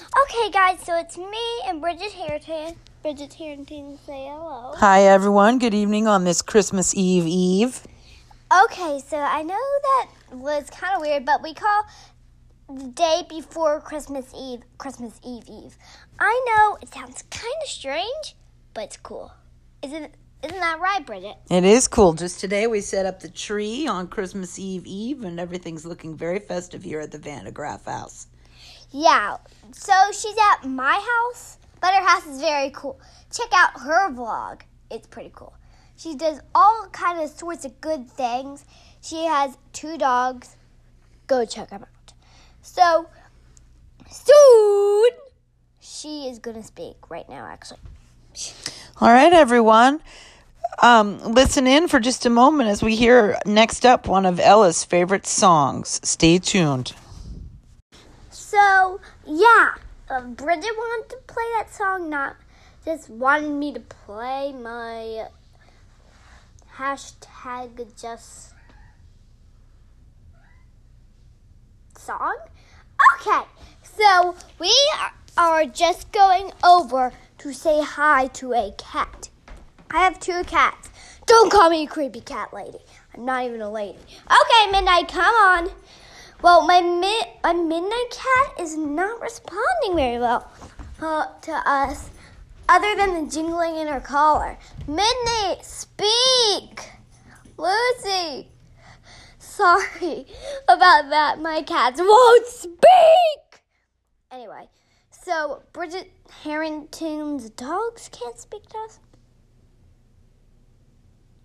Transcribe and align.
Okay, 0.00 0.50
guys, 0.50 0.80
so 0.82 0.96
it's 0.96 1.18
me 1.18 1.60
and 1.66 1.80
Brigid 1.80 2.12
Harrington. 2.12 2.76
Brigid 3.02 3.34
Harrington, 3.34 3.98
say 4.06 4.28
hello. 4.30 4.72
Hi, 4.76 5.02
everyone. 5.02 5.58
Good 5.58 5.74
evening 5.74 6.06
on 6.06 6.24
this 6.24 6.40
Christmas 6.40 6.94
Eve 6.94 7.26
Eve. 7.26 7.82
Okay, 8.64 9.00
so 9.06 9.18
I 9.18 9.42
know 9.42 9.58
that 9.82 10.08
was 10.32 10.70
kind 10.70 10.94
of 10.96 11.02
weird, 11.02 11.26
but 11.26 11.42
we 11.42 11.52
call 11.52 11.84
the 12.68 12.88
day 12.88 13.24
before 13.28 13.80
Christmas 13.80 14.32
Eve 14.34 14.62
Christmas 14.78 15.20
Eve 15.22 15.44
Eve. 15.48 15.76
I 16.18 16.44
know 16.46 16.78
it 16.80 16.92
sounds 16.92 17.22
kind 17.30 17.54
of 17.62 17.68
strange, 17.68 18.36
but 18.72 18.84
it's 18.84 18.96
cool. 18.96 19.30
Isn't 19.82 20.14
isn't 20.42 20.60
that 20.60 20.80
right, 20.80 21.04
Brigid? 21.04 21.34
It 21.50 21.64
is 21.64 21.86
cool. 21.86 22.14
Just 22.14 22.40
today 22.40 22.66
we 22.66 22.80
set 22.80 23.04
up 23.04 23.20
the 23.20 23.28
tree 23.28 23.86
on 23.86 24.08
Christmas 24.08 24.58
Eve 24.58 24.86
Eve, 24.86 25.24
and 25.24 25.38
everything's 25.38 25.84
looking 25.84 26.16
very 26.16 26.38
festive 26.38 26.82
here 26.82 27.00
at 27.00 27.10
the 27.10 27.18
Vandegraff 27.18 27.84
house. 27.84 28.28
Yeah. 28.90 29.36
So 29.72 29.92
she's 30.12 30.36
at 30.52 30.66
my 30.68 30.94
house, 30.94 31.58
but 31.80 31.94
her 31.94 32.06
house 32.06 32.26
is 32.26 32.40
very 32.40 32.70
cool. 32.70 33.00
Check 33.32 33.48
out 33.52 33.80
her 33.80 34.10
vlog. 34.10 34.62
It's 34.90 35.06
pretty 35.06 35.30
cool. 35.34 35.54
She 35.96 36.16
does 36.16 36.40
all 36.54 36.88
kind 36.92 37.20
of 37.20 37.30
sorts 37.30 37.64
of 37.64 37.80
good 37.80 38.08
things. 38.08 38.64
She 39.00 39.26
has 39.26 39.56
two 39.72 39.98
dogs. 39.98 40.56
Go 41.26 41.44
check 41.44 41.70
them 41.70 41.82
out. 41.82 42.12
So 42.62 43.08
soon 44.10 45.10
she 45.78 46.26
is 46.26 46.38
gonna 46.38 46.62
speak 46.62 47.10
right 47.10 47.28
now. 47.28 47.46
Actually, 47.46 47.80
All 49.00 49.10
right, 49.10 49.32
everyone. 49.32 50.00
Um, 50.82 51.18
listen 51.34 51.66
in 51.66 51.88
for 51.88 52.00
just 52.00 52.24
a 52.26 52.30
moment 52.30 52.70
as 52.70 52.82
we 52.82 52.96
hear 52.96 53.38
next 53.44 53.84
up 53.84 54.08
one 54.08 54.24
of 54.24 54.40
Ella's 54.40 54.84
favorite 54.84 55.26
songs. 55.26 56.00
Stay 56.02 56.38
tuned. 56.38 56.94
So 58.50 58.98
yeah, 59.24 59.74
uh, 60.08 60.22
Brigid 60.22 60.72
wanted 60.76 61.10
to 61.10 61.16
play 61.28 61.44
that 61.54 61.72
song. 61.72 62.10
Not 62.10 62.34
just 62.84 63.08
wanted 63.08 63.52
me 63.52 63.72
to 63.72 63.78
play 63.78 64.52
my 64.52 65.28
hashtag 66.74 67.96
just 67.96 68.54
song. 71.96 72.38
Okay, 73.14 73.42
so 73.84 74.34
we 74.58 74.74
are 75.38 75.64
just 75.64 76.10
going 76.10 76.50
over 76.64 77.12
to 77.38 77.52
say 77.52 77.84
hi 77.84 78.26
to 78.34 78.52
a 78.52 78.74
cat. 78.76 79.30
I 79.92 79.98
have 79.98 80.18
two 80.18 80.42
cats. 80.42 80.90
Don't 81.24 81.52
call 81.52 81.70
me 81.70 81.84
a 81.84 81.86
creepy 81.86 82.20
cat 82.20 82.52
lady. 82.52 82.80
I'm 83.14 83.24
not 83.24 83.44
even 83.44 83.60
a 83.60 83.70
lady. 83.70 84.00
Okay, 84.26 84.72
Midnight, 84.72 85.06
come 85.06 85.34
on. 85.36 85.70
Well, 86.42 86.66
my 86.66 86.80
mid 86.80 87.26
my 87.44 87.52
midnight 87.52 88.10
cat 88.10 88.60
is 88.60 88.74
not 88.74 89.20
responding 89.20 89.94
very 89.94 90.18
well 90.18 90.50
uh, 91.02 91.26
to 91.42 91.52
us, 91.52 92.08
other 92.66 92.96
than 92.96 93.24
the 93.24 93.30
jingling 93.30 93.76
in 93.76 93.86
her 93.86 94.00
collar. 94.00 94.56
Midnight, 94.86 95.58
speak, 95.62 96.88
Lucy. 97.58 98.48
Sorry 99.38 100.26
about 100.66 101.10
that. 101.10 101.40
My 101.42 101.60
cats 101.60 102.00
won't 102.00 102.46
speak. 102.46 103.62
Anyway, 104.30 104.70
so 105.10 105.62
Brigid 105.74 106.06
Harrington's 106.42 107.50
dogs 107.50 108.08
can't 108.10 108.38
speak 108.38 108.66
to 108.70 108.78
us. 108.78 108.98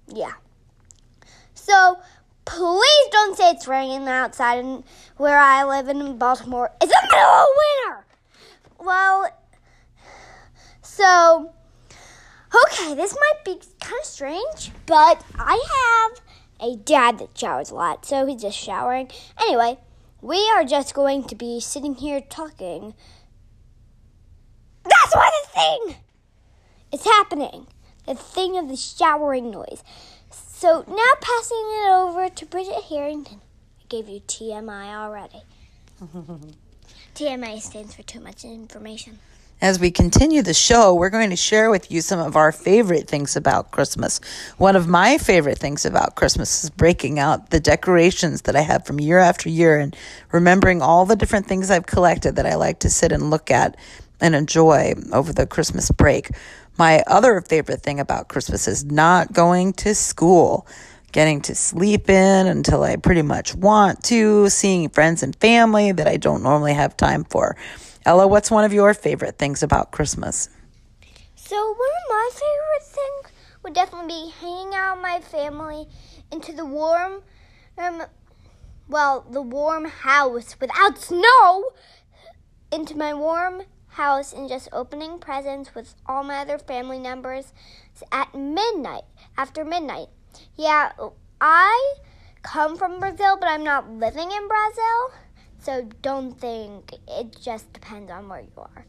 Yeah. 0.08 0.34
So 1.54 2.00
please 2.46 3.08
don't 3.12 3.38
say 3.38 3.52
it's 3.52 3.68
raining 3.68 4.08
outside 4.08 4.60
and 4.60 4.84
where 5.18 5.38
I 5.38 5.64
live 5.64 5.88
in 5.90 6.18
Baltimore. 6.18 6.72
It's 6.82 6.92
the 6.92 7.08
middle 7.12 7.30
of 7.30 7.48
winter. 7.58 8.06
Well, 8.80 9.30
so 10.82 11.52
okay, 12.64 12.96
this 12.96 13.14
might 13.14 13.44
be 13.44 13.60
kind 13.82 14.00
of 14.00 14.06
strange, 14.06 14.72
but 14.86 15.24
I 15.38 16.12
have 16.12 16.22
a 16.60 16.78
dad 16.78 17.20
that 17.20 17.38
showers 17.38 17.70
a 17.70 17.76
lot, 17.76 18.06
so 18.06 18.26
he's 18.26 18.42
just 18.42 18.58
showering. 18.58 19.10
Anyway, 19.42 19.78
we 20.22 20.50
are 20.56 20.64
just 20.64 20.94
going 20.94 21.24
to 21.26 21.36
be 21.36 21.60
sitting 21.60 21.96
here 21.96 22.22
talking. 22.22 22.94
That's 24.84 25.16
what 25.16 25.34
the 25.44 25.50
thing 25.60 25.96
is 26.92 27.04
happening. 27.04 27.68
The 28.06 28.16
thing 28.16 28.58
of 28.58 28.70
the 28.70 28.78
showering 28.78 29.50
noise. 29.52 29.84
So 30.30 30.86
now 30.88 31.12
passing 31.22 31.58
it 31.58 31.90
over 31.90 32.05
to 32.36 32.46
Brigid 32.46 32.84
Harrington. 32.90 33.40
I 33.80 33.84
gave 33.88 34.10
you 34.10 34.20
TMI 34.20 34.94
already. 34.94 35.42
TMI 37.16 37.62
stands 37.62 37.96
for 37.96 38.04
too 38.04 38.20
much 38.20 38.44
information. 38.44 39.20
As 39.62 39.80
we 39.80 39.90
continue 39.90 40.42
the 40.42 40.54
show, 40.54 40.94
we're 40.94 41.10
going 41.10 41.30
to 41.30 41.38
share 41.38 41.72
with 41.72 41.90
you 41.90 42.02
some 42.02 42.20
of 42.20 42.36
our 42.36 42.52
favorite 42.52 43.08
things 43.08 43.38
about 43.38 43.72
Christmas. 43.72 44.20
One 44.58 44.76
of 44.76 44.86
my 44.86 45.18
favorite 45.18 45.58
things 45.58 45.86
about 45.86 46.16
Christmas 46.16 46.66
is 46.66 46.70
breaking 46.70 47.20
out 47.20 47.52
the 47.52 47.62
decorations 47.62 48.42
that 48.44 48.58
I 48.58 48.62
have 48.62 48.86
from 48.86 49.00
year 49.00 49.18
after 49.18 49.48
year 49.48 49.80
and 49.80 49.96
remembering 50.34 50.82
all 50.82 51.06
the 51.06 51.16
different 51.16 51.48
things 51.48 51.72
I've 51.72 51.86
collected 51.86 52.36
that 52.36 52.46
I 52.46 52.56
like 52.56 52.80
to 52.80 52.90
sit 52.90 53.14
and 53.14 53.30
look 53.30 53.50
at 53.50 53.78
and 54.20 54.36
enjoy 54.36 54.94
over 55.14 55.32
the 55.32 55.48
Christmas 55.48 55.90
break. 55.90 56.32
My 56.78 57.02
other 57.08 57.40
favorite 57.40 57.82
thing 57.82 58.02
about 58.02 58.28
Christmas 58.28 58.68
is 58.68 58.84
not 58.84 59.32
going 59.32 59.72
to 59.74 59.96
school, 59.96 60.68
getting 61.16 61.40
to 61.40 61.56
sleep 61.56 62.10
in 62.10 62.46
until 62.46 62.84
I 62.84 62.98
pretty 62.98 63.22
much 63.22 63.56
want 63.56 64.04
to, 64.04 64.50
seeing 64.50 64.90
friends 64.90 65.24
and 65.24 65.34
family 65.38 65.94
that 65.94 66.10
I 66.10 66.18
don't 66.18 66.44
normally 66.44 66.74
have 66.74 66.98
time 66.98 67.24
for. 67.24 67.56
Ella, 68.06 68.28
what's 68.28 68.52
one 68.52 68.66
of 68.66 68.74
your 68.74 68.94
favorite 68.94 69.38
things 69.38 69.64
about 69.64 69.94
Christmas? 69.94 70.50
So 71.38 71.56
one 71.56 71.72
of 71.72 72.10
my 72.10 72.30
favorite 72.34 72.84
things 72.84 73.38
would 73.64 73.74
definitely 73.74 74.10
be 74.10 74.34
hanging 74.42 74.74
out 74.76 74.98
with 74.98 75.04
my 75.04 75.22
family 75.22 75.88
into 76.34 76.52
the 76.52 76.66
warm, 76.66 77.22
um, 77.78 78.04
well, 78.90 79.26
the 79.32 79.42
warm 79.42 79.86
house 79.86 80.58
without 80.60 80.98
snow, 80.98 81.72
into 82.74 82.98
my 82.98 83.14
warm 83.14 83.62
house 83.88 84.34
and 84.34 84.50
just 84.50 84.68
opening 84.74 85.20
presents 85.20 85.74
with 85.74 85.96
all 86.06 86.26
my 86.26 86.40
other 86.40 86.58
family 86.58 87.00
members 87.00 87.54
at 88.12 88.36
midnight, 88.36 89.06
after 89.38 89.64
midnight. 89.64 90.10
Yeah, 90.56 90.92
I 91.42 91.94
come 92.42 92.78
from 92.78 93.00
Brazil, 93.00 93.38
but 93.40 93.50
I'm 93.50 93.64
not 93.64 93.90
living 93.90 94.32
in 94.32 94.48
Brazil, 94.48 95.12
so 95.60 95.90
don't 96.02 96.40
think 96.40 96.94
it 97.08 97.36
just 97.42 97.72
depends 97.74 98.12
on 98.12 98.30
where 98.30 98.42
you 98.42 98.52
are. 98.58 98.86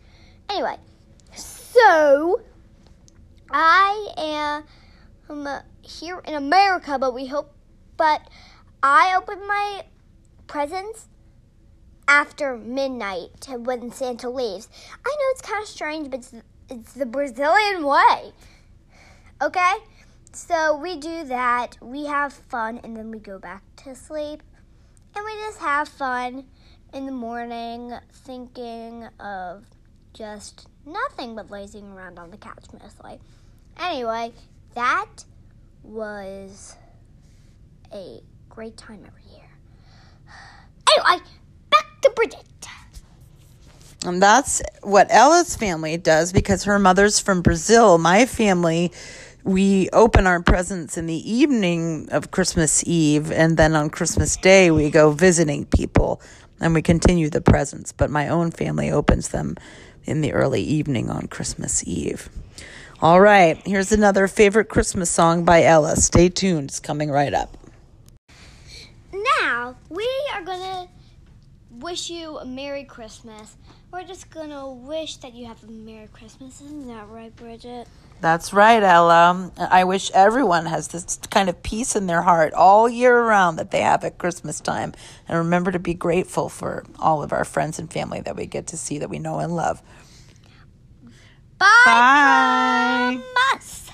Anyway, 0.48 0.76
so 1.34 2.42
I 3.50 4.64
am 5.28 5.48
here 5.82 6.20
in 6.26 6.34
America, 6.34 6.98
but 6.98 7.14
we 7.14 7.26
hope, 7.26 7.52
but 7.96 8.22
I 8.82 9.14
open 9.16 9.46
my 9.46 9.84
presents 10.46 11.08
after 12.08 12.56
midnight 12.56 13.48
when 13.48 13.90
Santa 13.90 14.30
leaves. 14.30 14.68
I 15.04 15.08
know 15.08 15.24
it's 15.32 15.42
kind 15.42 15.62
of 15.62 15.68
strange, 15.68 16.10
but 16.10 16.20
it's, 16.20 16.34
it's 16.68 16.92
the 16.92 17.06
Brazilian 17.06 17.84
way. 17.84 18.32
Okay? 19.42 19.74
So 20.36 20.76
we 20.76 20.98
do 20.98 21.24
that, 21.24 21.78
we 21.80 22.04
have 22.04 22.30
fun, 22.30 22.78
and 22.84 22.94
then 22.94 23.10
we 23.10 23.18
go 23.18 23.38
back 23.38 23.62
to 23.76 23.94
sleep. 23.94 24.42
And 25.14 25.24
we 25.24 25.32
just 25.40 25.58
have 25.60 25.88
fun 25.88 26.44
in 26.92 27.06
the 27.06 27.12
morning, 27.12 27.94
thinking 28.12 29.08
of 29.18 29.64
just 30.12 30.68
nothing 30.84 31.36
but 31.36 31.50
lazing 31.50 31.90
around 31.90 32.18
on 32.18 32.30
the 32.30 32.36
couch 32.36 32.66
mostly. 32.82 33.18
Anyway, 33.80 34.34
that 34.74 35.24
was 35.82 36.76
a 37.94 38.20
great 38.50 38.76
time 38.76 39.04
every 39.06 39.22
year. 39.32 39.48
Anyway, 40.98 41.24
back 41.70 42.00
to 42.02 42.10
Brigid. 42.10 42.44
And 44.04 44.22
that's 44.22 44.62
what 44.82 45.08
Ella's 45.10 45.56
family 45.56 45.96
does 45.96 46.32
because 46.32 46.62
her 46.64 46.78
mother's 46.78 47.18
from 47.18 47.42
Brazil. 47.42 47.98
My 47.98 48.24
family, 48.24 48.92
we 49.46 49.88
open 49.92 50.26
our 50.26 50.42
presents 50.42 50.98
in 50.98 51.06
the 51.06 51.32
evening 51.32 52.08
of 52.10 52.32
Christmas 52.32 52.82
Eve, 52.84 53.30
and 53.30 53.56
then 53.56 53.76
on 53.76 53.90
Christmas 53.90 54.36
Day, 54.36 54.72
we 54.72 54.90
go 54.90 55.12
visiting 55.12 55.64
people 55.66 56.20
and 56.60 56.74
we 56.74 56.82
continue 56.82 57.30
the 57.30 57.40
presents. 57.40 57.92
But 57.92 58.10
my 58.10 58.28
own 58.28 58.50
family 58.50 58.90
opens 58.90 59.28
them 59.28 59.54
in 60.04 60.20
the 60.20 60.32
early 60.32 60.62
evening 60.62 61.10
on 61.10 61.28
Christmas 61.28 61.86
Eve. 61.86 62.28
All 63.00 63.20
right, 63.20 63.64
here's 63.64 63.92
another 63.92 64.26
favorite 64.26 64.68
Christmas 64.68 65.10
song 65.10 65.44
by 65.44 65.62
Ella. 65.62 65.94
Stay 65.94 66.28
tuned, 66.28 66.70
it's 66.70 66.80
coming 66.80 67.08
right 67.08 67.32
up. 67.32 67.56
Now, 69.40 69.76
we 69.88 70.08
are 70.34 70.42
going 70.42 70.60
to 70.60 70.88
wish 71.70 72.10
you 72.10 72.38
a 72.38 72.44
Merry 72.44 72.82
Christmas. 72.82 73.56
We're 73.96 74.04
just 74.04 74.28
gonna 74.28 74.68
wish 74.68 75.16
that 75.16 75.32
you 75.32 75.46
have 75.46 75.64
a 75.64 75.68
Merry 75.68 76.08
Christmas. 76.08 76.60
Isn't 76.60 76.86
that 76.88 77.08
right, 77.08 77.34
Brigid? 77.34 77.86
That's 78.20 78.52
right, 78.52 78.82
Ella. 78.82 79.50
I 79.56 79.84
wish 79.84 80.10
everyone 80.10 80.66
has 80.66 80.88
this 80.88 81.18
kind 81.30 81.48
of 81.48 81.62
peace 81.62 81.96
in 81.96 82.06
their 82.06 82.20
heart 82.20 82.52
all 82.52 82.90
year 82.90 83.16
around 83.16 83.56
that 83.56 83.70
they 83.70 83.80
have 83.80 84.04
at 84.04 84.18
Christmas 84.18 84.60
time. 84.60 84.92
And 85.26 85.38
remember 85.38 85.72
to 85.72 85.78
be 85.78 85.94
grateful 85.94 86.50
for 86.50 86.84
all 86.98 87.22
of 87.22 87.32
our 87.32 87.46
friends 87.46 87.78
and 87.78 87.90
family 87.90 88.20
that 88.20 88.36
we 88.36 88.44
get 88.44 88.66
to 88.66 88.76
see 88.76 88.98
that 88.98 89.08
we 89.08 89.18
know 89.18 89.38
and 89.38 89.56
love. 89.56 89.80
Bye. 91.58 93.18
Bye. 93.34 93.85